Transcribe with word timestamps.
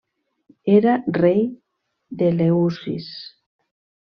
Era 0.77 0.95
rei 1.17 1.43
d'Eleusis. 2.21 3.13